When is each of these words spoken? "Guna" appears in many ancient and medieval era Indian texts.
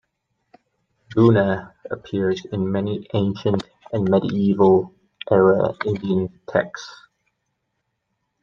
"Guna" 1.13 1.75
appears 1.91 2.43
in 2.45 2.71
many 2.71 3.05
ancient 3.13 3.61
and 3.93 4.09
medieval 4.09 4.95
era 5.29 5.75
Indian 5.85 6.39
texts. 6.49 7.05